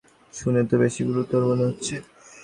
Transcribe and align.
শুনে 0.33 0.61
তো 0.69 0.75
বেশি 0.83 1.01
গুরুতর 1.07 1.41
মনে 1.49 1.63
হচ্ছে। 1.69 1.95